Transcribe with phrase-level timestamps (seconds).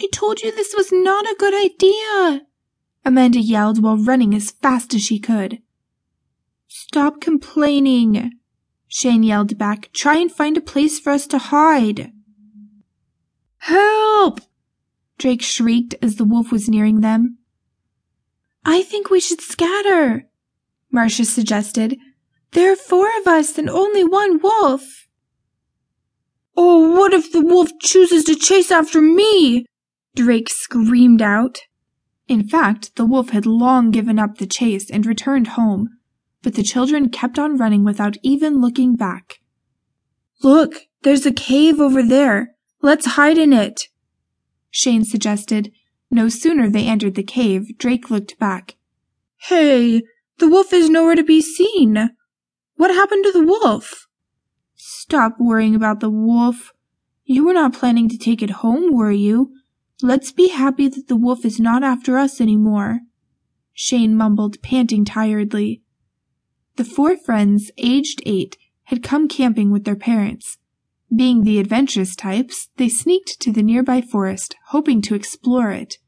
[0.00, 2.46] I told you this was not a good idea,
[3.04, 5.60] Amanda yelled while running as fast as she could.
[6.68, 8.32] Stop complaining,
[8.86, 9.90] Shane yelled back.
[9.92, 12.12] Try and find a place for us to hide.
[13.58, 14.40] Help!
[15.18, 17.38] Drake shrieked as the wolf was nearing them.
[18.64, 20.28] I think we should scatter,
[20.94, 21.96] Marsha suggested.
[22.52, 25.08] There are four of us and only one wolf.
[26.56, 29.66] Oh, what if the wolf chooses to chase after me?
[30.18, 31.60] Drake screamed out.
[32.26, 35.90] In fact, the wolf had long given up the chase and returned home,
[36.42, 39.38] but the children kept on running without even looking back.
[40.42, 42.56] Look, there's a cave over there.
[42.82, 43.84] Let's hide in it,
[44.70, 45.70] Shane suggested.
[46.10, 48.74] No sooner they entered the cave, Drake looked back.
[49.42, 50.02] Hey,
[50.38, 52.10] the wolf is nowhere to be seen.
[52.74, 54.08] What happened to the wolf?
[54.74, 56.72] Stop worrying about the wolf.
[57.24, 59.52] You were not planning to take it home, were you?
[60.00, 63.00] Let's be happy that the wolf is not after us any more.
[63.72, 65.82] Shane mumbled, panting tiredly.
[66.76, 70.58] The four friends, aged eight, had come camping with their parents.
[71.14, 75.98] Being the adventurous types, they sneaked to the nearby forest, hoping to explore it.